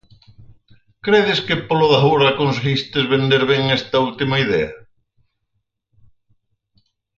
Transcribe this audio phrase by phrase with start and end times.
[1.05, 4.71] Credes que polo de agora conseguistes vender ben esta última idea?